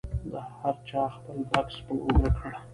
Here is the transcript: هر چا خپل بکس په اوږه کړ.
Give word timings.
هر 0.61 0.75
چا 0.87 1.01
خپل 1.15 1.37
بکس 1.51 1.75
په 1.85 1.93
اوږه 2.03 2.29
کړ. 2.37 2.51